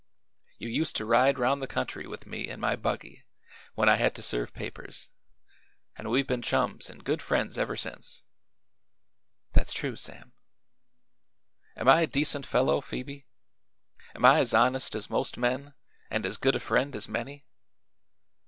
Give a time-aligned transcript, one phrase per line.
[0.57, 3.23] You used to ride 'round the country with me in my buggy,
[3.75, 5.11] when I had to serve papers,
[5.95, 8.23] and we've been chums an' good friends ever since."
[9.53, 10.33] "That's true, Sam."
[11.77, 13.27] "Am I a decent fellow, Phoebe?
[14.15, 15.75] Am I as honest as most men,
[16.09, 17.45] and as good a friend as many?"